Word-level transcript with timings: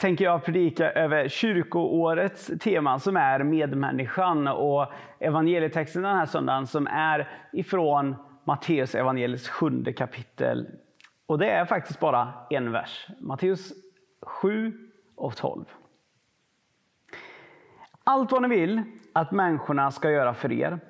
tänker 0.00 0.24
jag 0.24 0.44
predika 0.44 0.92
över 0.92 1.28
kyrkoårets 1.28 2.50
tema 2.60 2.98
som 2.98 3.16
är 3.16 3.44
medmänniskan 3.44 4.48
och 4.48 4.86
evangelietexten 5.18 6.02
den 6.02 6.16
här 6.16 6.26
söndagen 6.26 6.66
som 6.66 6.86
är 6.86 7.28
ifrån 7.52 8.16
Matteus 8.44 8.94
evangeliets 8.94 9.48
sjunde 9.48 9.92
kapitel. 9.92 10.68
Och 11.26 11.38
det 11.38 11.50
är 11.50 11.64
faktiskt 11.64 12.00
bara 12.00 12.32
en 12.50 12.72
vers. 12.72 13.06
Matteus 13.20 13.72
7 14.22 14.72
och 15.16 15.36
12. 15.36 15.64
Allt 18.04 18.32
vad 18.32 18.42
ni 18.42 18.48
vill 18.48 18.82
att 19.12 19.32
människorna 19.32 19.90
ska 19.90 20.10
göra 20.10 20.34
för 20.34 20.52
er, 20.52 20.80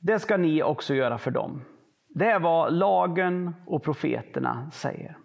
det 0.00 0.18
ska 0.18 0.36
ni 0.36 0.62
också 0.62 0.94
göra 0.94 1.18
för 1.18 1.30
dem. 1.30 1.62
Det 2.08 2.26
är 2.26 2.40
vad 2.40 2.72
lagen 2.72 3.54
och 3.66 3.82
profeterna 3.82 4.70
säger. 4.72 5.16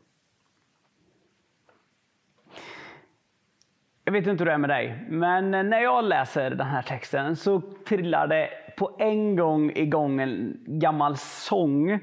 Jag 4.06 4.14
vet 4.14 4.28
inte 4.28 4.42
hur 4.42 4.46
det 4.46 4.54
är 4.54 4.58
med 4.58 4.70
dig, 4.70 5.06
men 5.10 5.52
när 5.52 5.80
jag 5.80 6.04
läser 6.04 6.50
den 6.50 6.68
här 6.68 6.82
texten 6.82 7.36
så 7.36 7.62
trillar 7.88 8.28
det 8.28 8.50
på 8.78 8.96
en 9.00 9.36
gång 9.36 9.72
igång 9.76 10.22
en 10.22 10.58
gammal 10.68 11.18
sång. 11.18 12.00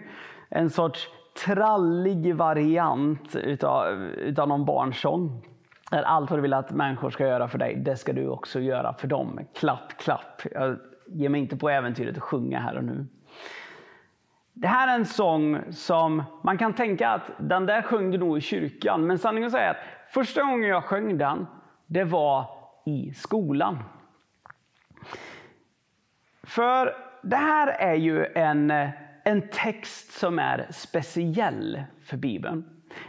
En 0.49 0.71
sorts 0.71 1.09
trallig 1.45 2.35
variant 2.35 3.37
utav, 3.37 4.03
utav 4.03 4.49
någon 4.49 4.65
barnsång. 4.65 5.47
Där 5.91 6.03
allt 6.03 6.31
vad 6.31 6.39
du 6.39 6.43
vill 6.43 6.53
att 6.53 6.71
människor 6.71 7.11
ska 7.11 7.27
göra 7.27 7.49
för 7.49 7.59
dig, 7.59 7.77
det 7.77 7.97
ska 7.97 8.13
du 8.13 8.29
också 8.29 8.61
göra 8.61 8.95
för 8.95 9.09
dem. 9.09 9.41
Klapp, 9.55 9.99
klapp. 9.99 10.43
Jag 10.53 10.77
ger 11.07 11.29
mig 11.29 11.41
inte 11.41 11.57
på 11.57 11.71
äventyret 11.71 12.17
att 12.17 12.23
sjunga 12.23 12.61
här 12.61 12.77
och 12.77 12.85
nu. 12.85 13.07
Det 14.53 14.69
här 14.69 14.89
är 14.89 14.95
en 14.95 15.07
sång 15.07 15.59
som 15.71 16.23
man 16.43 16.59
kan 16.59 16.73
tänka 16.73 17.09
att 17.09 17.31
den 17.39 17.67
där 17.67 17.83
sjöng 17.83 18.11
du 18.11 18.19
nog 18.19 18.39
i 18.39 18.41
kyrkan. 18.41 19.07
Men 19.07 19.19
sanningen 19.19 19.55
är 19.55 19.71
att 19.71 19.77
första 20.09 20.43
gången 20.43 20.69
jag 20.69 20.85
sjöng 20.85 21.19
den, 21.19 21.47
det 21.91 22.05
var 22.05 22.47
i 22.85 23.13
skolan. 23.15 23.79
För 26.43 26.95
det 27.23 27.37
här 27.37 27.67
är 27.67 27.95
ju 27.95 28.27
en, 28.27 28.71
en 29.25 29.49
text 29.49 30.13
som 30.13 30.39
är 30.39 30.67
speciell 30.71 31.83
för 32.03 32.17
Bibeln. 32.17 32.65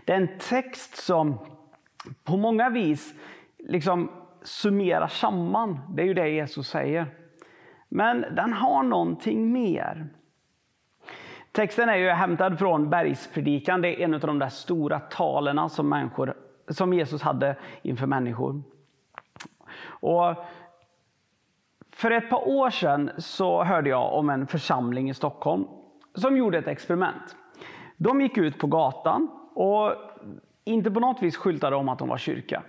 Det 0.06 0.14
är 0.14 0.18
en 0.18 0.40
text 0.40 0.96
som 0.96 1.38
på 2.24 2.38
många 2.38 2.70
vis 2.70 3.14
liksom 3.58 4.12
summerar 4.42 5.08
samman. 5.08 5.80
Det 5.96 6.02
är 6.02 6.06
ju 6.06 6.14
det 6.14 6.30
Jesus 6.30 6.68
säger. 6.68 7.08
Men 7.90 8.22
den 8.22 8.54
har 8.54 8.84
någonting 8.84 9.52
mer. 9.52 10.08
Texten 11.52 11.90
är 11.90 11.96
ju 11.96 12.10
hämtad 12.10 12.60
från 12.60 12.90
bergspredikan. 12.90 13.82
Det 13.82 14.02
är 14.02 14.06
en 14.06 14.14
av 14.14 14.20
de 14.20 14.40
där 14.40 14.50
stora 14.50 15.00
talen 15.00 15.70
som, 15.70 15.90
människor, 15.90 16.51
som 16.74 16.94
Jesus 16.94 17.22
hade 17.22 17.56
inför 17.82 18.08
människor. 18.08 18.62
Och 19.84 20.36
för 21.92 22.12
ett 22.12 22.30
par 22.30 22.48
år 22.48 22.70
sedan 22.70 23.12
så 23.18 23.64
hörde 23.64 23.90
jag 23.90 24.14
om 24.14 24.30
en 24.30 24.48
församling 24.48 25.10
i 25.10 25.14
Stockholm 25.14 25.66
som 26.16 26.38
gjorde 26.38 26.58
ett 26.58 26.68
experiment. 26.68 27.36
De 27.98 28.22
gick 28.22 28.38
ut 28.38 28.60
på 28.60 28.68
gatan 28.68 29.28
och 29.54 29.94
inte 30.64 30.92
på 30.92 31.00
något 31.00 31.22
vis 31.22 31.38
skyltade 31.38 31.76
om 31.76 31.90
att 31.90 32.00
de 32.00 32.08
var 32.08 32.18
kyrka. 32.18 32.64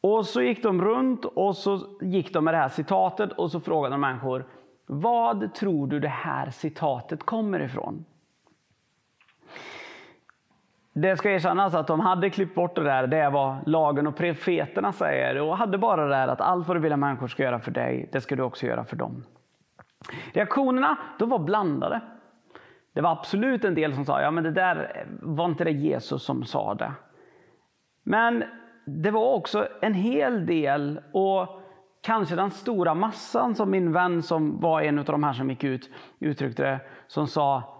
Och 0.00 0.26
så 0.26 0.42
gick 0.42 0.62
de 0.62 0.82
runt 0.82 1.24
och 1.24 1.56
så 1.56 1.98
gick 2.00 2.32
de 2.32 2.44
med 2.44 2.54
det 2.54 2.58
här 2.58 2.68
citatet 2.68 3.32
och 3.32 3.50
så 3.50 3.60
frågade 3.60 3.94
de 3.94 4.00
människor 4.00 4.44
Vad 4.86 5.54
tror 5.54 5.86
du 5.86 6.00
det 6.00 6.08
här 6.08 6.50
citatet 6.50 7.22
kommer 7.22 7.60
ifrån? 7.60 8.04
Det 10.98 11.16
ska 11.16 11.30
erkännas 11.30 11.74
att 11.74 11.86
de 11.86 12.00
hade 12.00 12.30
klippt 12.30 12.54
bort 12.54 12.74
det 12.74 12.82
där, 12.82 13.06
det 13.06 13.16
är 13.16 13.30
vad 13.30 13.56
lagen 13.68 14.06
och 14.06 14.16
profeterna 14.16 14.92
säger 14.92 15.40
och 15.40 15.56
hade 15.56 15.78
bara 15.78 16.04
det 16.04 16.08
där 16.08 16.28
att 16.28 16.40
allt 16.40 16.68
vad 16.68 16.76
du 16.76 16.80
vill 16.80 16.92
att 16.92 16.98
människor 16.98 17.28
ska 17.28 17.42
göra 17.42 17.58
för 17.58 17.70
dig, 17.70 18.08
det 18.12 18.20
ska 18.20 18.36
du 18.36 18.42
också 18.42 18.66
göra 18.66 18.84
för 18.84 18.96
dem. 18.96 19.24
Reaktionerna 20.32 20.96
de 21.18 21.28
var 21.28 21.38
blandade. 21.38 22.00
Det 22.92 23.00
var 23.00 23.10
absolut 23.10 23.64
en 23.64 23.74
del 23.74 23.94
som 23.94 24.04
sa, 24.04 24.22
ja 24.22 24.30
men 24.30 24.44
det 24.44 24.50
där 24.50 25.06
var 25.20 25.44
inte 25.44 25.64
det 25.64 25.70
Jesus 25.70 26.22
som 26.22 26.44
sa 26.44 26.74
det. 26.74 26.92
Men 28.02 28.44
det 28.84 29.10
var 29.10 29.34
också 29.34 29.68
en 29.80 29.94
hel 29.94 30.46
del 30.46 31.00
och 31.12 31.62
kanske 32.02 32.36
den 32.36 32.50
stora 32.50 32.94
massan 32.94 33.54
som 33.54 33.70
min 33.70 33.92
vän 33.92 34.22
som 34.22 34.60
var 34.60 34.80
en 34.80 34.98
av 34.98 35.04
de 35.04 35.24
här 35.24 35.32
som 35.32 35.50
gick 35.50 35.64
ut 35.64 35.90
uttryckte 36.18 36.62
det, 36.62 36.80
som 37.06 37.26
sa 37.26 37.75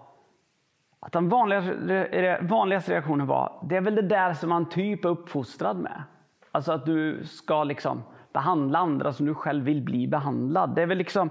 att 1.07 1.13
den 1.13 1.29
vanligaste, 1.29 2.37
vanligaste 2.41 2.91
reaktionen 2.91 3.27
var, 3.27 3.59
det 3.63 3.75
är 3.75 3.81
väl 3.81 3.95
det 3.95 4.01
där 4.01 4.33
som 4.33 4.49
man 4.49 4.69
typ 4.69 5.05
är 5.05 5.09
uppfostrad 5.09 5.77
med. 5.77 6.03
Alltså 6.51 6.71
att 6.71 6.85
du 6.85 7.25
ska 7.25 7.63
liksom 7.63 8.03
behandla 8.33 8.79
andra 8.79 9.13
som 9.13 9.25
du 9.25 9.33
själv 9.33 9.65
vill 9.65 9.81
bli 9.81 10.07
behandlad. 10.07 10.75
Det 10.75 10.81
är 10.81 10.85
väl 10.85 10.97
liksom 10.97 11.29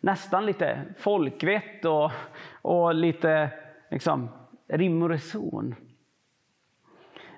nästan 0.00 0.46
lite 0.46 0.82
folkvett 0.98 1.84
och, 1.84 2.10
och 2.62 2.94
lite 2.94 3.50
liksom 3.90 4.28
rim 4.68 5.02
och 5.02 5.08
reson. 5.08 5.74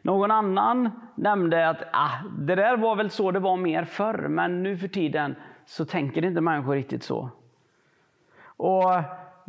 Någon 0.02 0.30
annan 0.30 0.90
nämnde 1.14 1.68
att 1.68 1.82
ah, 1.92 2.18
det 2.38 2.54
där 2.54 2.76
var 2.76 2.96
väl 2.96 3.10
så 3.10 3.30
det 3.30 3.40
var 3.40 3.56
mer 3.56 3.84
förr, 3.84 4.28
men 4.28 4.62
nu 4.62 4.78
för 4.78 4.88
tiden 4.88 5.34
så 5.66 5.84
tänker 5.84 6.24
inte 6.24 6.40
människor 6.40 6.74
riktigt 6.74 7.02
så. 7.02 7.30
Och 8.44 8.92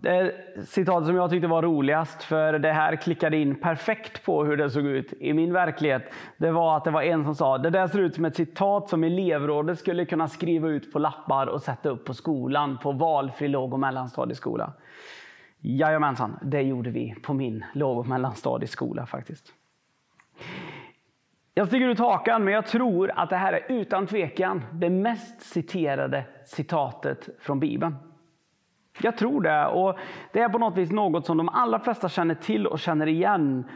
det 0.06 0.34
citat 0.66 1.06
som 1.06 1.16
jag 1.16 1.30
tyckte 1.30 1.48
var 1.48 1.62
roligast, 1.62 2.24
för 2.24 2.60
det 2.60 2.72
här 2.72 2.96
klickade 2.96 3.38
in 3.38 3.56
perfekt 3.56 4.26
på 4.26 4.46
hur 4.46 4.58
det 4.58 4.70
såg 4.70 4.86
ut 4.86 5.14
i 5.20 5.34
min 5.34 5.54
verklighet. 5.54 6.14
Det 6.38 6.52
var 6.52 6.78
att 6.78 6.84
det 6.84 6.92
var 6.92 7.02
en 7.02 7.24
som 7.24 7.36
sa, 7.36 7.58
det 7.58 7.70
där 7.70 7.88
ser 7.88 8.00
ut 8.00 8.16
som 8.16 8.26
ett 8.26 8.36
citat 8.36 8.90
som 8.90 9.04
elevrådet 9.04 9.80
skulle 9.80 10.06
kunna 10.06 10.28
skriva 10.28 10.68
ut 10.68 10.94
på 10.94 11.00
lappar 11.00 11.48
och 11.48 11.62
sätta 11.62 11.90
upp 11.90 12.06
på 12.06 12.14
skolan, 12.14 12.78
på 12.78 12.92
valfri 12.92 13.48
låg 13.48 13.74
och 13.74 13.80
mellanstadieskola. 13.80 14.74
Jajamensan, 15.60 16.40
det 16.42 16.62
gjorde 16.62 16.90
vi 16.90 17.16
på 17.24 17.34
min 17.34 17.66
låg 17.74 17.98
och 17.98 18.08
mellanstadieskola 18.08 19.06
faktiskt. 19.06 19.54
Jag 21.54 21.68
sticker 21.68 21.88
ut 21.88 22.00
hakan, 22.00 22.44
men 22.44 22.54
jag 22.54 22.66
tror 22.66 23.12
att 23.16 23.30
det 23.30 23.36
här 23.36 23.54
är 23.54 23.66
utan 23.68 24.08
tvekan 24.08 24.66
det 24.72 24.90
mest 24.90 25.42
citerade 25.42 26.26
citatet 26.46 27.30
från 27.40 27.60
Bibeln. 27.60 27.96
Jag 29.02 29.18
tror 29.18 29.42
det. 29.42 29.66
Och 29.66 29.98
Det 30.32 30.40
är 30.40 30.50
på 30.50 30.58
något 30.58 30.78
vis 30.78 30.92
något 30.92 31.26
som 31.26 31.38
de 31.38 31.50
allra 31.50 31.80
flesta 31.80 32.10
känner 32.10 32.36
till 32.36 32.68
och 32.68 32.80
känner 32.80 33.08
igen. 33.08 33.70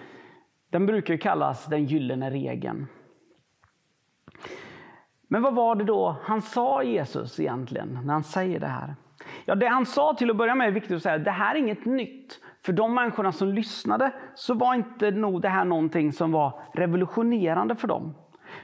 Den 0.70 0.86
brukar 0.86 1.14
ju 1.14 1.18
kallas 1.18 1.66
den 1.66 1.86
gyllene 1.86 2.30
regeln. 2.30 2.88
Men 5.28 5.42
vad 5.42 5.56
var 5.56 5.76
det 5.76 5.84
då 5.84 6.16
han 6.24 6.42
sa 6.42 6.84
Jesus 6.84 7.40
egentligen 7.40 8.00
när 8.04 8.14
han 8.14 8.24
säger 8.24 8.60
det 8.60 8.68
här? 8.68 8.96
Ja, 9.46 9.56
det 9.56 9.68
han 9.68 9.86
sa 9.86 10.14
till 10.14 10.30
att 10.30 10.38
börja 10.38 10.56
med 10.56 10.68
är 10.68 10.72
viktigt 10.72 10.96
att 10.96 11.04
säga, 11.04 11.18
det 11.18 11.32
här 11.32 11.56
är 11.56 11.60
inget 11.60 11.86
nytt. 11.86 12.40
För 12.66 12.74
de 12.74 12.94
människorna 12.94 13.32
som 13.32 13.48
lyssnade 13.48 14.12
så 14.36 14.54
var 14.54 14.76
inte 14.76 15.12
nog 15.12 15.42
det 15.42 15.50
här 15.50 15.66
någonting 15.66 16.14
som 16.14 16.32
var 16.32 16.62
revolutionerande 16.74 17.76
för 17.76 17.88
dem. 17.88 18.16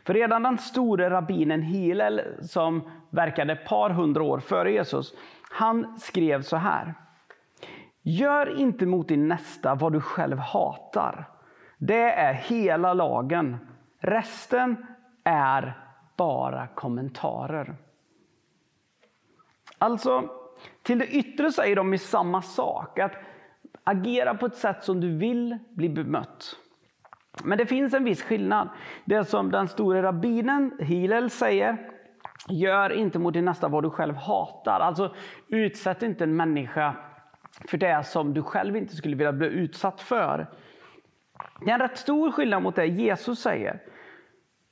För 0.05 0.13
redan 0.13 0.43
den 0.43 0.57
store 0.57 1.09
rabbinen 1.09 1.61
Hillel 1.61 2.21
som 2.41 2.89
verkade 3.09 3.53
ett 3.53 3.65
par 3.65 3.89
hundra 3.89 4.23
år 4.23 4.39
före 4.39 4.71
Jesus, 4.71 5.13
han 5.49 5.99
skrev 5.99 6.41
så 6.41 6.57
här. 6.57 6.93
Gör 8.01 8.59
inte 8.59 8.85
mot 8.85 9.07
din 9.07 9.27
nästa 9.27 9.75
vad 9.75 9.93
du 9.93 10.01
själv 10.01 10.37
hatar. 10.37 11.29
Det 11.77 12.11
är 12.11 12.33
hela 12.33 12.93
lagen. 12.93 13.57
Resten 13.99 14.85
är 15.23 15.77
bara 16.17 16.67
kommentarer. 16.67 17.75
Alltså, 19.77 20.29
till 20.83 20.99
det 20.99 21.07
yttre 21.07 21.51
säger 21.51 21.75
de 21.75 21.93
i 21.93 21.97
samma 21.97 22.41
sak. 22.41 22.99
Att 22.99 23.13
agera 23.83 24.35
på 24.35 24.45
ett 24.45 24.55
sätt 24.55 24.83
som 24.83 25.01
du 25.01 25.17
vill 25.17 25.57
bli 25.69 25.89
bemött. 25.89 26.57
Men 27.43 27.57
det 27.57 27.65
finns 27.65 27.93
en 27.93 28.03
viss 28.03 28.23
skillnad. 28.23 28.69
Det 29.05 29.25
som 29.25 29.51
den 29.51 29.67
store 29.67 30.03
rabbinen 30.03 30.77
Hillel 30.79 31.29
säger, 31.29 31.91
gör 32.49 32.89
inte 32.89 33.19
mot 33.19 33.33
din 33.33 33.45
nästa 33.45 33.67
vad 33.67 33.83
du 33.83 33.89
själv 33.89 34.15
hatar. 34.15 34.79
Alltså 34.79 35.15
utsätt 35.47 36.03
inte 36.03 36.23
en 36.23 36.35
människa 36.35 36.95
för 37.67 37.77
det 37.77 38.05
som 38.05 38.33
du 38.33 38.43
själv 38.43 38.75
inte 38.75 38.95
skulle 38.95 39.15
vilja 39.15 39.33
bli 39.33 39.47
utsatt 39.47 40.01
för. 40.01 40.47
Det 41.65 41.71
är 41.71 41.73
en 41.73 41.79
rätt 41.79 41.97
stor 41.97 42.31
skillnad 42.31 42.63
mot 42.63 42.75
det 42.75 42.85
Jesus 42.85 43.39
säger. 43.39 43.81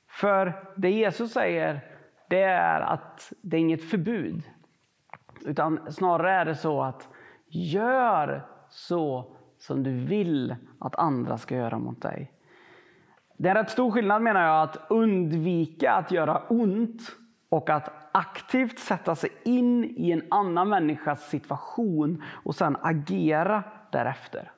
För 0.08 0.52
det 0.76 0.90
Jesus 0.90 1.32
säger, 1.32 1.80
det 2.28 2.42
är 2.42 2.80
att 2.80 3.32
det 3.42 3.56
är 3.56 3.60
inget 3.60 3.90
förbud. 3.90 4.42
Utan 5.44 5.92
snarare 5.92 6.32
är 6.32 6.44
det 6.44 6.54
så 6.54 6.82
att 6.82 7.08
gör 7.48 8.46
så 8.68 9.36
som 9.58 9.82
du 9.82 9.90
vill 9.90 10.56
att 10.80 10.94
andra 10.94 11.38
ska 11.38 11.56
göra 11.56 11.78
mot 11.78 12.02
dig. 12.02 12.32
Det 13.36 13.48
är 13.48 13.54
en 13.54 13.62
rätt 13.62 13.70
stor 13.70 13.90
skillnad 13.90 14.22
menar 14.22 14.42
jag 14.42 14.62
att 14.62 14.86
undvika 14.90 15.92
att 15.92 16.10
göra 16.12 16.42
ont 16.48 17.00
och 17.48 17.70
att 17.70 18.08
aktivt 18.12 18.78
sätta 18.78 19.14
sig 19.14 19.30
in 19.44 19.84
i 19.84 20.10
en 20.10 20.22
annan 20.30 20.68
människas 20.68 21.28
situation 21.28 22.22
och 22.44 22.54
sen 22.54 22.76
agera 22.82 23.62
därefter. 23.90 24.50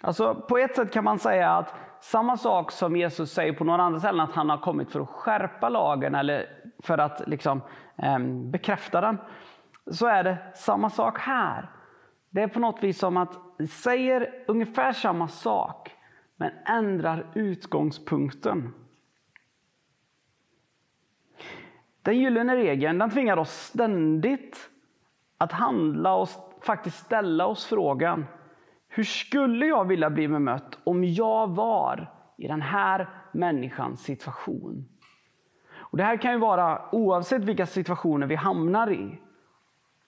Alltså 0.00 0.34
på 0.34 0.58
ett 0.58 0.76
sätt 0.76 0.92
kan 0.92 1.04
man 1.04 1.18
säga 1.18 1.50
att 1.50 1.74
samma 2.00 2.36
sak 2.36 2.72
som 2.72 2.96
Jesus 2.96 3.32
säger 3.32 3.52
på 3.52 3.64
några 3.64 3.82
andra 3.82 4.00
ställen, 4.00 4.20
att 4.20 4.34
han 4.34 4.50
har 4.50 4.58
kommit 4.58 4.92
för 4.92 5.00
att 5.00 5.08
skärpa 5.08 5.68
lagen 5.68 6.14
eller 6.14 6.46
för 6.82 6.98
att 6.98 7.22
liksom, 7.26 7.60
eh, 7.96 8.18
bekräfta 8.50 9.00
den. 9.00 9.18
Så 9.90 10.06
är 10.06 10.24
det 10.24 10.38
samma 10.54 10.90
sak 10.90 11.18
här. 11.18 11.70
Det 12.30 12.42
är 12.42 12.48
på 12.48 12.60
något 12.60 12.82
vis 12.82 12.98
som 12.98 13.16
att 13.16 13.38
säger 13.70 14.44
ungefär 14.46 14.92
samma 14.92 15.28
sak 15.28 15.90
men 16.36 16.50
ändrar 16.66 17.26
utgångspunkten. 17.34 18.74
Den 22.04 22.18
gyllene 22.18 22.56
regeln 22.56 22.98
den 22.98 23.10
tvingar 23.10 23.36
oss 23.36 23.50
ständigt 23.50 24.70
att 25.38 25.52
handla 25.52 26.14
och 26.14 26.28
faktiskt 26.60 26.96
ställa 26.96 27.46
oss 27.46 27.66
frågan 27.66 28.26
hur 28.88 29.04
skulle 29.04 29.66
jag 29.66 29.84
vilja 29.84 30.10
bli 30.10 30.28
bemött 30.28 30.78
om 30.84 31.04
jag 31.04 31.50
var 31.50 32.10
i 32.36 32.48
den 32.48 32.62
här 32.62 33.08
människans 33.32 34.02
situation? 34.02 34.88
Och 35.74 35.98
Det 35.98 36.04
här 36.04 36.16
kan 36.16 36.32
ju 36.32 36.38
vara 36.38 36.82
oavsett 36.92 37.44
vilka 37.44 37.66
situationer 37.66 38.26
vi 38.26 38.34
hamnar 38.34 38.90
i. 38.92 39.18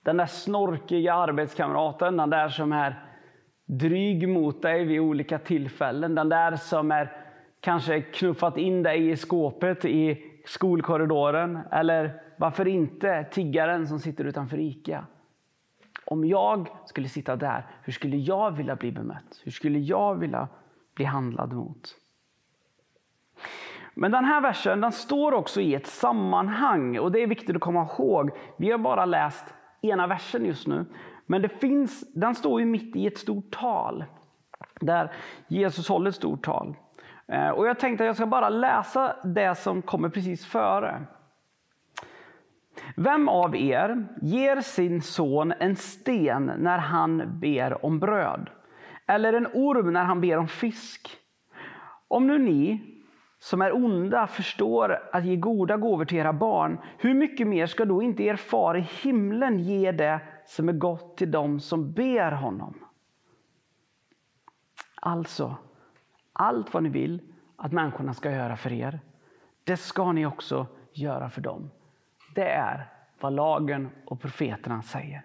Den 0.02 0.16
där 0.16 0.26
snorkiga 0.26 1.14
arbetskamraten, 1.14 2.16
den 2.16 2.30
där 2.30 2.48
som 2.48 2.72
är 2.72 3.04
dryg 3.64 4.28
mot 4.28 4.62
dig 4.62 4.84
vid 4.84 5.00
olika 5.00 5.38
tillfällen. 5.38 6.14
Den 6.14 6.28
där 6.28 6.56
som 6.56 6.90
är 6.90 7.12
kanske 7.60 8.00
knuffat 8.00 8.56
in 8.56 8.82
dig 8.82 9.10
i 9.10 9.16
skåpet 9.16 9.84
i 9.84 10.22
skolkorridoren. 10.46 11.58
Eller 11.70 12.22
varför 12.36 12.68
inte 12.68 13.24
tiggaren 13.24 13.86
som 13.86 13.98
sitter 14.00 14.24
utanför 14.24 14.58
ICA. 14.58 15.06
Om 16.04 16.24
jag 16.24 16.68
skulle 16.84 17.08
sitta 17.08 17.36
där, 17.36 17.66
hur 17.82 17.92
skulle 17.92 18.16
jag 18.16 18.50
vilja 18.50 18.76
bli 18.76 18.92
bemött? 18.92 19.40
Hur 19.44 19.52
skulle 19.52 19.78
jag 19.78 20.14
vilja 20.14 20.48
bli 20.94 21.04
handlad 21.04 21.52
mot? 21.52 21.94
Men 23.94 24.12
den 24.12 24.24
här 24.24 24.40
versen 24.40 24.80
den 24.80 24.92
står 24.92 25.32
också 25.32 25.60
i 25.60 25.74
ett 25.74 25.86
sammanhang 25.86 26.98
och 26.98 27.12
det 27.12 27.22
är 27.22 27.26
viktigt 27.26 27.56
att 27.56 27.62
komma 27.62 27.88
ihåg. 27.98 28.30
Vi 28.56 28.70
har 28.70 28.78
bara 28.78 29.04
läst 29.04 29.44
ena 29.82 30.06
versen 30.06 30.44
just 30.44 30.66
nu. 30.66 30.86
Men 31.26 31.42
det 31.42 31.48
finns, 31.48 32.12
den 32.14 32.34
står 32.34 32.60
ju 32.60 32.66
mitt 32.66 32.96
i 32.96 33.06
ett 33.06 33.18
stort 33.18 33.50
tal. 33.50 34.04
Där 34.80 35.12
Jesus 35.48 35.88
håller 35.88 36.08
ett 36.08 36.16
stort 36.16 36.44
tal. 36.44 36.74
Eh, 37.28 37.48
och 37.48 37.66
jag 37.66 37.78
tänkte 37.78 38.04
att 38.04 38.06
jag 38.06 38.16
ska 38.16 38.26
bara 38.26 38.48
läsa 38.48 39.16
det 39.24 39.54
som 39.54 39.82
kommer 39.82 40.08
precis 40.08 40.46
före. 40.46 41.02
Vem 42.96 43.28
av 43.28 43.56
er 43.56 44.06
ger 44.22 44.60
sin 44.60 45.02
son 45.02 45.52
en 45.52 45.76
sten 45.76 46.52
när 46.58 46.78
han 46.78 47.40
ber 47.40 47.84
om 47.84 47.98
bröd? 47.98 48.50
Eller 49.06 49.32
en 49.32 49.46
orm 49.46 49.92
när 49.92 50.04
han 50.04 50.20
ber 50.20 50.36
om 50.36 50.48
fisk? 50.48 51.16
Om 52.08 52.26
nu 52.26 52.38
ni 52.38 52.92
som 53.38 53.62
är 53.62 53.74
onda 53.74 54.26
förstår 54.26 54.98
att 55.12 55.24
ge 55.24 55.36
goda 55.36 55.76
gåvor 55.76 56.04
till 56.04 56.18
era 56.18 56.32
barn, 56.32 56.78
hur 56.98 57.14
mycket 57.14 57.46
mer 57.46 57.66
ska 57.66 57.84
då 57.84 58.02
inte 58.02 58.22
er 58.22 58.36
far 58.36 58.76
i 58.76 58.80
himlen 58.80 59.58
ge 59.58 59.92
det 59.92 60.20
som 60.46 60.68
är 60.68 60.72
gott 60.72 61.16
till 61.16 61.30
dem 61.30 61.60
som 61.60 61.92
ber 61.92 62.32
honom? 62.32 62.74
Alltså, 65.00 65.56
allt 66.36 66.74
vad 66.74 66.82
ni 66.82 66.88
vill 66.88 67.20
att 67.56 67.72
människorna 67.72 68.14
ska 68.14 68.30
göra 68.30 68.56
för 68.56 68.72
er, 68.72 69.00
det 69.64 69.76
ska 69.76 70.12
ni 70.12 70.26
också 70.26 70.66
göra 70.92 71.30
för 71.30 71.40
dem. 71.40 71.70
Det 72.34 72.48
är 72.48 72.88
vad 73.20 73.32
lagen 73.32 73.90
och 74.04 74.20
profeterna 74.20 74.82
säger. 74.82 75.22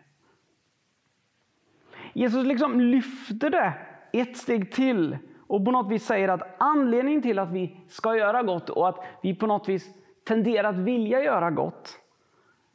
Jesus 2.13 2.45
liksom 2.45 2.81
lyfter 2.81 3.49
det 3.49 3.73
ett 4.13 4.37
steg 4.37 4.71
till 4.71 5.17
och 5.47 5.65
på 5.65 5.71
något 5.71 5.91
vis 5.91 6.05
säger 6.05 6.27
att 6.27 6.55
anledningen 6.57 7.21
till 7.21 7.39
att 7.39 7.51
vi 7.51 7.79
ska 7.87 8.15
göra 8.15 8.43
gott 8.43 8.69
och 8.69 8.89
att 8.89 9.05
vi 9.21 9.35
på 9.35 9.47
något 9.47 9.69
vis 9.69 9.89
tenderar 10.23 10.69
att 10.69 10.79
vilja 10.79 11.23
göra 11.23 11.51
gott. 11.51 11.99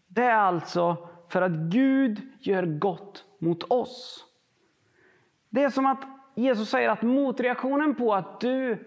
Det 0.09 0.25
är 0.25 0.39
alltså 0.39 1.09
för 1.29 1.43
att 1.43 1.53
Gud 1.53 2.21
gör 2.41 2.63
gott 2.63 3.25
mot 3.39 3.63
oss. 3.63 4.25
Det 5.49 5.63
är 5.63 5.71
som 5.71 5.87
att 5.87 6.16
Jesus 6.39 6.71
säger 6.71 6.89
att 6.89 7.03
motreaktionen 7.03 7.95
på 7.95 8.15
att 8.15 8.41
du 8.41 8.79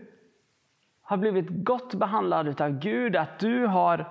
har 1.01 1.17
blivit 1.17 1.47
gott 1.49 1.93
behandlad 1.93 2.61
av 2.61 2.79
Gud, 2.79 3.15
att 3.15 3.39
du 3.39 3.65
har 3.65 4.05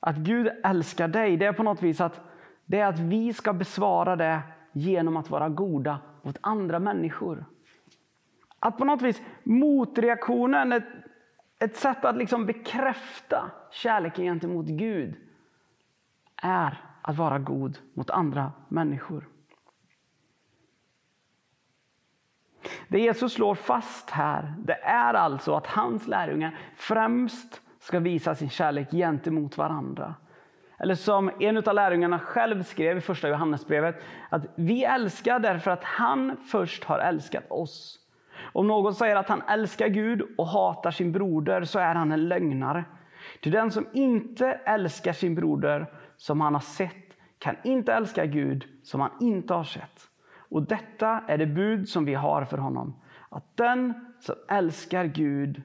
att 0.00 0.16
Gud 0.16 0.48
älskar 0.64 1.08
dig, 1.08 1.36
det 1.36 1.46
är 1.46 1.52
på 1.52 1.62
något 1.62 1.82
vis 1.82 2.00
att 2.00 2.20
det 2.64 2.80
är 2.80 2.86
att 2.86 2.98
vi 2.98 3.32
ska 3.32 3.52
besvara 3.52 4.16
det 4.16 4.42
genom 4.72 5.16
att 5.16 5.30
vara 5.30 5.48
goda 5.48 5.98
mot 6.22 6.38
andra 6.40 6.78
människor. 6.78 7.44
Att 8.58 8.78
på 8.78 8.84
något 8.84 9.02
vis 9.02 9.22
motreaktionen, 9.42 10.72
ett, 10.72 10.84
ett 11.58 11.76
sätt 11.76 12.04
att 12.04 12.16
liksom 12.16 12.46
bekräfta 12.46 13.50
kärleken 13.70 14.24
gentemot 14.24 14.66
Gud, 14.66 15.14
är 16.42 16.80
att 17.02 17.16
vara 17.16 17.38
god 17.38 17.78
mot 17.94 18.10
andra 18.10 18.52
människor. 18.68 19.28
Det 22.88 22.98
Jesus 22.98 23.32
slår 23.32 23.54
fast 23.54 24.10
här, 24.10 24.54
det 24.58 24.82
är 24.82 25.14
alltså 25.14 25.54
att 25.54 25.66
hans 25.66 26.06
lärjungar 26.06 26.58
främst 26.76 27.62
ska 27.80 27.98
visa 27.98 28.34
sin 28.34 28.50
kärlek 28.50 28.90
gentemot 28.90 29.58
varandra. 29.58 30.14
Eller 30.78 30.94
som 30.94 31.30
en 31.40 31.56
av 31.56 31.74
lärjungarna 31.74 32.18
själv 32.18 32.62
skrev 32.62 32.98
i 32.98 33.00
första 33.00 33.28
Johannesbrevet, 33.28 34.02
att 34.28 34.42
vi 34.54 34.84
älskar 34.84 35.38
därför 35.38 35.70
att 35.70 35.84
han 35.84 36.36
först 36.50 36.84
har 36.84 36.98
älskat 36.98 37.50
oss. 37.50 37.98
Om 38.52 38.66
någon 38.66 38.94
säger 38.94 39.16
att 39.16 39.28
han 39.28 39.42
älskar 39.42 39.88
Gud 39.88 40.22
och 40.38 40.46
hatar 40.46 40.90
sin 40.90 41.12
broder 41.12 41.64
så 41.64 41.78
är 41.78 41.94
han 41.94 42.12
en 42.12 42.28
lögnare. 42.28 42.84
Till 43.40 43.52
den 43.52 43.70
som 43.70 43.86
inte 43.92 44.46
älskar 44.46 45.12
sin 45.12 45.34
broder 45.34 45.86
som 46.16 46.40
han 46.40 46.54
har 46.54 46.60
sett 46.60 47.16
kan 47.38 47.56
inte 47.64 47.92
älska 47.92 48.26
Gud 48.26 48.64
som 48.82 49.00
han 49.00 49.10
inte 49.20 49.54
har 49.54 49.64
sett. 49.64 50.08
Och 50.48 50.62
detta 50.62 51.22
är 51.26 51.38
det 51.38 51.46
bud 51.46 51.88
som 51.88 52.04
vi 52.04 52.14
har 52.14 52.44
för 52.44 52.58
honom. 52.58 52.94
Att 53.28 53.56
den 53.56 53.94
som 54.20 54.34
älskar 54.48 55.04
Gud 55.04 55.62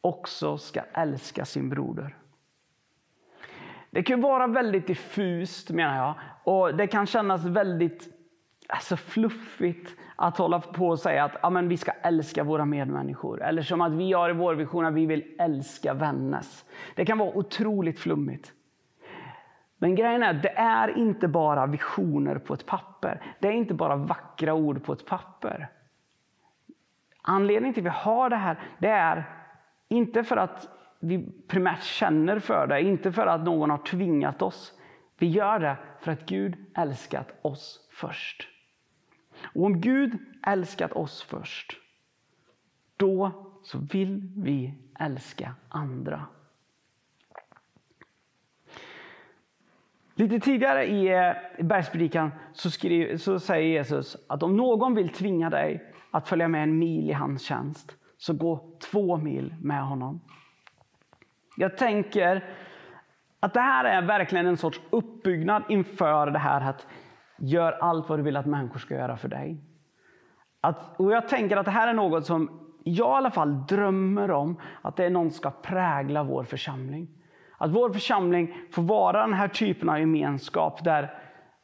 också 0.00 0.58
ska 0.58 0.80
älska 0.92 1.44
sin 1.44 1.68
broder. 1.68 2.16
Det 3.90 4.02
kan 4.02 4.20
vara 4.20 4.46
väldigt 4.46 4.86
diffust 4.86 5.70
menar 5.70 5.96
jag. 5.96 6.14
Och 6.44 6.76
det 6.76 6.86
kan 6.86 7.06
kännas 7.06 7.44
väldigt 7.44 8.08
alltså, 8.68 8.96
fluffigt 8.96 9.96
att 10.16 10.38
hålla 10.38 10.60
på 10.60 10.88
och 10.88 10.98
säga 10.98 11.24
att 11.24 11.36
ja, 11.42 11.50
men 11.50 11.68
vi 11.68 11.76
ska 11.76 11.92
älska 11.92 12.44
våra 12.44 12.64
medmänniskor. 12.64 13.42
Eller 13.42 13.62
som 13.62 13.80
att 13.80 13.92
vi 13.92 14.12
har 14.12 14.30
i 14.30 14.32
vår 14.32 14.54
vision 14.54 14.84
att 14.84 14.94
vi 14.94 15.06
vill 15.06 15.36
älska 15.38 15.94
vänner. 15.94 16.42
Det 16.94 17.04
kan 17.04 17.18
vara 17.18 17.36
otroligt 17.36 17.98
flummigt. 17.98 18.52
Men 19.78 19.94
grejen 19.94 20.22
är 20.22 20.30
att 20.30 20.42
det 20.42 20.56
är 20.56 20.98
inte 20.98 21.28
bara 21.28 21.66
visioner 21.66 22.38
på 22.38 22.54
ett 22.54 22.66
papper. 22.66 23.22
Det 23.38 23.48
är 23.48 23.52
inte 23.52 23.74
bara 23.74 23.96
vackra 23.96 24.54
ord 24.54 24.84
på 24.84 24.92
ett 24.92 25.06
papper. 25.06 25.68
Anledningen 27.22 27.74
till 27.74 27.82
att 27.86 27.94
vi 27.94 27.98
har 27.98 28.30
det 28.30 28.36
här, 28.36 28.58
det 28.78 28.88
är 28.88 29.24
inte 29.88 30.24
för 30.24 30.36
att 30.36 30.68
vi 31.00 31.32
primärt 31.48 31.82
känner 31.82 32.38
för 32.38 32.66
det, 32.66 32.82
inte 32.82 33.12
för 33.12 33.26
att 33.26 33.44
någon 33.44 33.70
har 33.70 33.78
tvingat 33.78 34.42
oss. 34.42 34.72
Vi 35.18 35.26
gör 35.26 35.58
det 35.58 35.76
för 36.00 36.12
att 36.12 36.26
Gud 36.26 36.56
älskat 36.76 37.28
oss 37.42 37.88
först. 37.92 38.48
Och 39.54 39.64
om 39.64 39.80
Gud 39.80 40.18
älskat 40.46 40.92
oss 40.92 41.22
först, 41.22 41.76
då 42.96 43.30
så 43.62 43.78
vill 43.78 44.32
vi 44.36 44.74
älska 44.98 45.54
andra. 45.68 46.26
Lite 50.18 50.40
tidigare 50.40 50.86
i 50.86 51.14
eh, 51.14 51.64
bergspredikan 51.64 52.32
så, 52.52 52.70
så 53.18 53.40
säger 53.40 53.68
Jesus 53.68 54.16
att 54.28 54.42
om 54.42 54.56
någon 54.56 54.94
vill 54.94 55.08
tvinga 55.08 55.50
dig 55.50 55.92
att 56.10 56.28
följa 56.28 56.48
med 56.48 56.62
en 56.62 56.78
mil 56.78 57.10
i 57.10 57.12
hans 57.12 57.42
tjänst, 57.42 57.96
så 58.16 58.32
gå 58.32 58.78
två 58.90 59.16
mil 59.16 59.54
med 59.62 59.82
honom. 59.82 60.20
Jag 61.56 61.78
tänker 61.78 62.44
att 63.40 63.54
det 63.54 63.60
här 63.60 63.84
är 63.84 64.02
verkligen 64.02 64.46
en 64.46 64.56
sorts 64.56 64.80
uppbyggnad 64.90 65.62
inför 65.68 66.26
det 66.26 66.38
här 66.38 66.60
att 66.60 66.86
gör 67.38 67.72
allt 67.72 68.08
vad 68.08 68.18
du 68.18 68.22
vill 68.22 68.36
att 68.36 68.46
människor 68.46 68.78
ska 68.78 68.94
göra 68.94 69.16
för 69.16 69.28
dig. 69.28 69.60
Att, 70.60 71.00
och 71.00 71.12
jag 71.12 71.28
tänker 71.28 71.56
att 71.56 71.64
det 71.64 71.70
här 71.70 71.88
är 71.88 71.94
något 71.94 72.26
som 72.26 72.60
jag 72.84 73.08
i 73.08 73.16
alla 73.16 73.30
fall 73.30 73.66
drömmer 73.66 74.30
om 74.30 74.60
att 74.82 74.96
det 74.96 75.04
är 75.04 75.10
någon 75.10 75.30
ska 75.30 75.50
prägla 75.50 76.22
vår 76.22 76.44
församling. 76.44 77.17
Att 77.58 77.70
vår 77.70 77.92
församling 77.92 78.54
får 78.70 78.82
vara 78.82 79.20
den 79.20 79.34
här 79.34 79.48
typen 79.48 79.88
av 79.88 79.98
gemenskap 79.98 80.84
där 80.84 81.14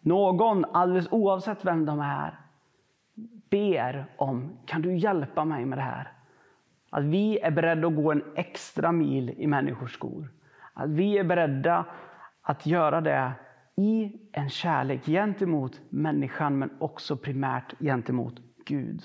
någon, 0.00 0.64
alldeles 0.64 1.08
oavsett 1.10 1.64
vem 1.64 1.86
de 1.86 2.00
är, 2.00 2.40
ber 3.50 4.06
om, 4.16 4.58
kan 4.66 4.82
du 4.82 4.96
hjälpa 4.96 5.44
mig 5.44 5.64
med 5.64 5.78
det 5.78 5.82
här? 5.82 6.12
Att 6.90 7.04
vi 7.04 7.38
är 7.38 7.50
beredda 7.50 7.86
att 7.86 7.94
gå 7.94 8.12
en 8.12 8.24
extra 8.34 8.92
mil 8.92 9.30
i 9.30 9.46
människors 9.46 9.94
skor. 9.94 10.28
Att 10.74 10.90
vi 10.90 11.18
är 11.18 11.24
beredda 11.24 11.84
att 12.42 12.66
göra 12.66 13.00
det 13.00 13.32
i 13.76 14.12
en 14.32 14.50
kärlek 14.50 15.06
gentemot 15.06 15.80
människan 15.88 16.58
men 16.58 16.70
också 16.78 17.16
primärt 17.16 17.78
gentemot 17.80 18.34
Gud. 18.66 19.02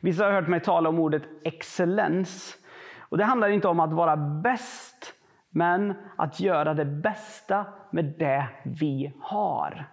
Vissa 0.00 0.24
har 0.24 0.32
hört 0.32 0.48
mig 0.48 0.60
tala 0.60 0.88
om 0.88 0.98
ordet 0.98 1.22
excellens. 1.44 2.58
Och 2.98 3.18
Det 3.18 3.24
handlar 3.24 3.48
inte 3.48 3.68
om 3.68 3.80
att 3.80 3.92
vara 3.92 4.16
bäst, 4.16 5.14
men 5.50 5.94
att 6.16 6.40
göra 6.40 6.74
det 6.74 6.84
bästa 6.84 7.66
med 7.90 8.04
det 8.18 8.48
vi 8.64 9.12
har. 9.20 9.90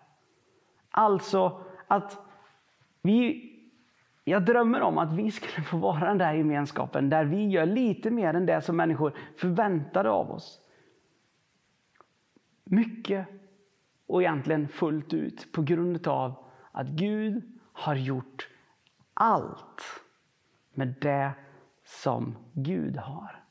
Alltså 0.91 1.61
att 1.87 2.17
vi 3.01 3.49
jag 4.23 4.45
drömmer 4.45 4.81
om 4.81 4.97
att 4.97 5.13
vi 5.13 5.31
skulle 5.31 5.65
få 5.65 5.77
vara 5.77 6.07
den 6.07 6.17
där 6.17 6.33
gemenskapen 6.33 7.09
där 7.09 7.25
vi 7.25 7.47
gör 7.47 7.65
lite 7.65 8.11
mer 8.11 8.33
än 8.33 8.45
det 8.45 8.61
som 8.61 8.77
människor 8.77 9.13
förväntade 9.37 10.09
av 10.09 10.31
oss. 10.31 10.59
Mycket 12.63 13.27
och 14.07 14.21
egentligen 14.21 14.67
fullt 14.67 15.13
ut 15.13 15.51
på 15.51 15.61
grund 15.61 16.07
av 16.07 16.45
att 16.71 16.87
Gud 16.87 17.59
har 17.73 17.95
gjort 17.95 18.49
allt 19.13 19.81
med 20.73 20.95
det 21.01 21.31
som 21.85 22.37
Gud 22.53 22.97
har. 22.97 23.42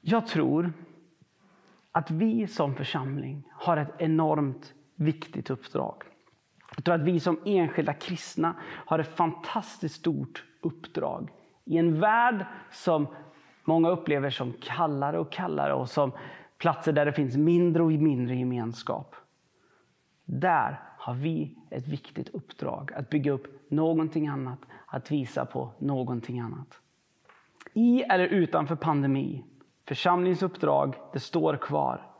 Jag 0.00 0.26
tror 0.26 0.72
att 1.92 2.10
vi 2.10 2.46
som 2.46 2.74
församling 2.74 3.42
har 3.52 3.76
ett 3.76 3.94
enormt 3.98 4.74
viktigt 4.94 5.50
uppdrag. 5.50 6.02
Jag 6.76 6.84
tror 6.84 6.94
att 6.94 7.00
vi 7.00 7.20
som 7.20 7.40
enskilda 7.44 7.92
kristna 7.92 8.54
har 8.62 8.98
ett 8.98 9.16
fantastiskt 9.16 9.94
stort 9.94 10.44
uppdrag 10.60 11.30
i 11.64 11.78
en 11.78 12.00
värld 12.00 12.46
som 12.72 13.06
många 13.64 13.88
upplever 13.88 14.30
som 14.30 14.52
kallare 14.52 15.18
och 15.18 15.32
kallare 15.32 15.74
och 15.74 15.88
som 15.88 16.12
platser 16.58 16.92
där 16.92 17.06
det 17.06 17.12
finns 17.12 17.36
mindre 17.36 17.82
och 17.82 17.92
mindre 17.92 18.36
gemenskap. 18.36 19.14
Där 20.24 20.80
har 20.98 21.14
vi 21.14 21.56
ett 21.70 21.88
viktigt 21.88 22.28
uppdrag 22.28 22.92
att 22.92 23.10
bygga 23.10 23.32
upp 23.32 23.70
någonting 23.70 24.26
annat, 24.26 24.58
att 24.86 25.10
visa 25.10 25.46
på 25.46 25.72
någonting 25.78 26.40
annat. 26.40 26.80
I 27.72 28.02
eller 28.02 28.26
utanför 28.26 28.76
pandemi, 28.76 29.44
församlingsuppdrag, 29.88 30.94
det 31.12 31.20
står 31.20 31.56
kvar. 31.56 32.10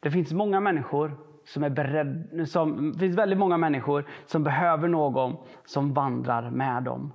Det 0.00 0.10
finns 0.10 0.32
många 0.32 0.60
människor 0.60 1.16
som 1.44 1.64
är 1.64 1.70
beredd, 1.70 2.48
som, 2.48 2.92
det 2.92 2.98
finns 2.98 3.16
väldigt 3.16 3.38
många 3.38 3.56
människor 3.56 4.06
som 4.26 4.44
behöver 4.44 4.88
någon 4.88 5.36
som 5.64 5.92
vandrar 5.92 6.50
med 6.50 6.82
dem. 6.82 7.12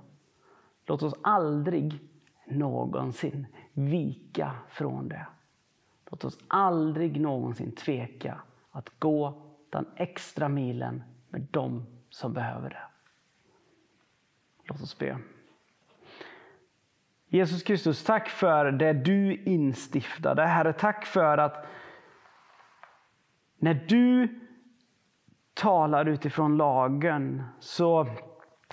Låt 0.86 1.02
oss 1.02 1.14
aldrig 1.22 2.00
någonsin 2.46 3.46
vika 3.72 4.52
från 4.68 5.08
det. 5.08 5.26
Låt 6.10 6.24
oss 6.24 6.38
aldrig 6.48 7.20
någonsin 7.20 7.74
tveka 7.74 8.40
att 8.70 8.98
gå 8.98 9.42
den 9.70 9.86
extra 9.96 10.48
milen 10.48 11.02
med 11.28 11.46
dem 11.50 11.86
som 12.10 12.32
behöver 12.32 12.70
det. 12.70 12.86
Låt 14.64 14.82
oss 14.82 14.98
be. 14.98 15.18
Jesus 17.28 17.62
Kristus, 17.62 18.04
tack 18.04 18.28
för 18.28 18.72
det 18.72 18.92
du 18.92 19.34
instiftade. 19.34 20.46
Herre, 20.46 20.72
tack 20.72 21.06
för 21.06 21.38
att 21.38 21.66
när 23.58 23.74
du 23.74 24.40
talar 25.54 26.08
utifrån 26.08 26.56
lagen 26.56 27.42
så 27.60 28.06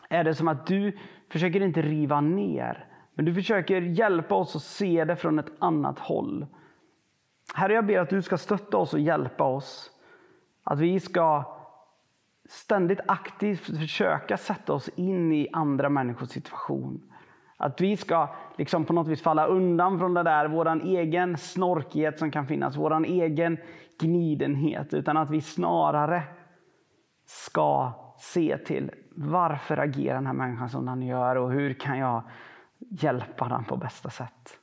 är 0.10 0.24
det 0.24 0.36
som 0.36 0.48
att 0.48 0.68
du 0.68 0.98
försöker 1.30 1.62
inte 1.62 1.82
riva 1.82 2.22
ner. 2.22 2.88
Men 3.14 3.26
du 3.26 3.34
försöker 3.34 3.82
hjälpa 3.82 4.36
oss 4.36 4.56
att 4.56 4.64
se 4.64 5.06
det 5.06 5.16
från 5.16 5.40
ett 5.40 5.52
annat 5.60 6.00
håll. 6.00 6.46
Herre, 7.56 7.74
jag 7.74 7.86
ber 7.86 8.00
att 8.00 8.10
du 8.10 8.22
ska 8.22 8.38
stötta 8.38 8.78
oss 8.78 8.94
och 8.94 9.00
hjälpa 9.00 9.44
oss. 9.44 9.92
Att 10.64 10.80
vi 10.80 11.00
ska 11.00 11.58
ständigt 12.50 13.00
aktivt 13.08 13.66
försöka 13.66 14.38
sätta 14.38 14.74
oss 14.74 14.90
in 14.90 15.34
i 15.34 15.48
andra 15.54 15.90
människors 15.90 16.30
situation. 16.30 17.14
Att 17.58 17.82
vi 17.82 17.98
ska 17.98 18.28
liksom 18.58 18.86
på 18.86 18.94
något 18.94 19.08
vis 19.08 19.22
falla 19.22 19.46
undan 19.46 20.00
från 20.00 20.14
det 20.14 20.24
där, 20.24 20.48
vår 20.48 20.82
egen 20.84 21.38
snorkighet 21.38 22.20
som 22.20 22.32
kan 22.32 22.48
finnas, 22.48 22.76
vår 22.76 23.06
egen 23.06 23.58
gnidenhet. 24.00 24.94
Utan 24.94 25.18
att 25.18 25.30
vi 25.30 25.42
snarare 25.42 26.24
ska 27.26 27.92
se 28.18 28.58
till 28.58 28.92
varför 29.16 29.78
agerar 29.78 30.16
den 30.16 30.26
här 30.26 30.34
människan 30.34 30.70
som 30.70 30.86
den 30.86 31.02
gör 31.02 31.36
och 31.36 31.52
hur 31.52 31.74
kan 31.74 31.98
jag 31.98 32.24
hjälpa 32.80 33.48
den 33.48 33.64
på 33.64 33.78
bästa 33.78 34.10
sätt. 34.10 34.60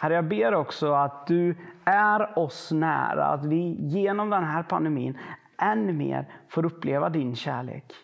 Herre, 0.00 0.14
jag 0.14 0.28
ber 0.28 0.54
också 0.54 0.92
att 0.92 1.26
du 1.26 1.56
är 1.84 2.38
oss 2.38 2.72
nära, 2.72 3.26
att 3.26 3.44
vi 3.44 3.76
genom 3.80 4.30
den 4.30 4.44
här 4.44 4.62
pandemin 4.62 5.18
än 5.58 5.96
mer 5.96 6.28
får 6.48 6.66
uppleva 6.66 7.08
din 7.08 7.36
kärlek. 7.36 7.94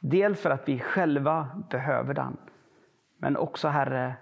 Dels 0.00 0.40
för 0.40 0.50
att 0.50 0.68
vi 0.68 0.78
själva 0.78 1.62
behöver 1.70 2.14
den, 2.14 2.36
men 3.16 3.36
också 3.36 3.68
Herre, 3.68 4.16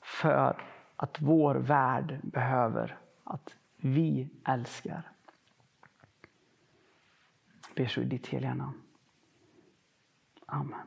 för 0.00 0.62
att 0.96 1.20
vår 1.20 1.54
värld 1.54 2.20
behöver 2.22 2.98
att 3.24 3.56
vi 3.76 4.30
älskar. 4.46 5.10
Ber 7.76 7.86
så 7.86 8.00
i 8.00 8.04
ditt 8.04 8.26
heliga 8.26 8.54
namn. 8.54 8.82
Amen. 10.46 10.86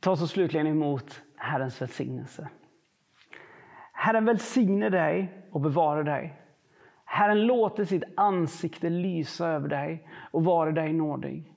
Ta 0.00 0.16
så 0.16 0.26
slutligen 0.26 0.66
emot 0.66 1.22
Herrens 1.36 1.82
välsignelse. 1.82 2.48
Herren 3.92 4.24
välsigne 4.24 4.90
dig 4.90 5.44
och 5.50 5.60
bevara 5.60 6.02
dig. 6.02 6.43
Herren 7.14 7.46
låter 7.46 7.84
sitt 7.84 8.02
ansikte 8.16 8.90
lysa 8.90 9.46
över 9.46 9.68
dig 9.68 10.08
och 10.30 10.44
vara 10.44 10.72
dig 10.72 10.92
nådig. 10.92 11.52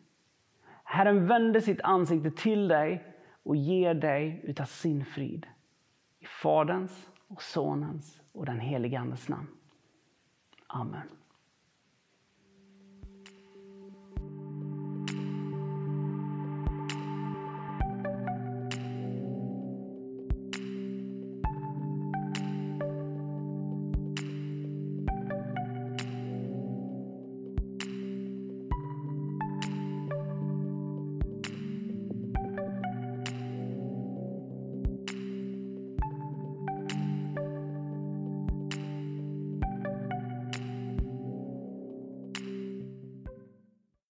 Herren 0.84 1.28
vänder 1.28 1.60
sitt 1.60 1.82
ansikte 1.82 2.32
till 2.32 2.68
dig 2.68 3.16
och 3.44 3.56
ger 3.56 3.94
dig 3.94 4.42
utav 4.44 4.66
sin 4.66 5.06
frid. 5.06 5.48
I 6.20 6.26
Faderns 6.26 7.10
och 7.28 7.42
Sonens 7.42 8.22
och 8.32 8.46
den 8.46 8.60
helige 8.60 9.00
Andes 9.00 9.30
namn. 9.30 9.48
Amen. 10.68 11.10